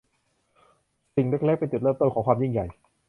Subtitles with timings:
[1.15, 2.65] สิ่งเล็ก ๆ เป็นจุดเริ่มต้นของความยิ่งใหญ่